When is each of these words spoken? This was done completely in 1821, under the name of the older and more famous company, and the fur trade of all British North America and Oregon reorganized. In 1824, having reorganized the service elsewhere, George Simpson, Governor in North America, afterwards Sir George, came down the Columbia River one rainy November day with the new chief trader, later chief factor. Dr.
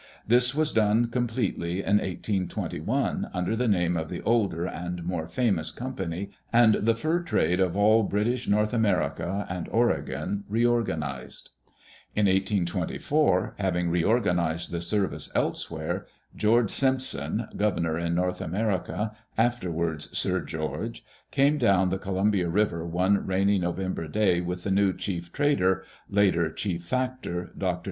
This 0.27 0.55
was 0.55 0.73
done 0.73 1.09
completely 1.11 1.81
in 1.81 1.97
1821, 1.99 3.29
under 3.35 3.55
the 3.55 3.67
name 3.67 3.95
of 3.95 4.09
the 4.09 4.23
older 4.23 4.65
and 4.65 5.03
more 5.03 5.27
famous 5.27 5.69
company, 5.69 6.31
and 6.51 6.73
the 6.73 6.95
fur 6.95 7.21
trade 7.21 7.59
of 7.59 7.77
all 7.77 8.01
British 8.01 8.47
North 8.47 8.73
America 8.73 9.45
and 9.47 9.69
Oregon 9.69 10.43
reorganized. 10.49 11.51
In 12.15 12.25
1824, 12.25 13.53
having 13.59 13.91
reorganized 13.91 14.71
the 14.71 14.81
service 14.81 15.29
elsewhere, 15.35 16.07
George 16.35 16.71
Simpson, 16.71 17.47
Governor 17.55 17.99
in 17.99 18.15
North 18.15 18.41
America, 18.41 19.15
afterwards 19.37 20.17
Sir 20.17 20.39
George, 20.41 21.05
came 21.29 21.59
down 21.59 21.89
the 21.89 21.99
Columbia 21.99 22.49
River 22.49 22.83
one 22.87 23.27
rainy 23.27 23.59
November 23.59 24.07
day 24.07 24.41
with 24.41 24.63
the 24.63 24.71
new 24.71 24.93
chief 24.93 25.31
trader, 25.31 25.83
later 26.09 26.51
chief 26.51 26.83
factor. 26.83 27.51
Dr. 27.55 27.79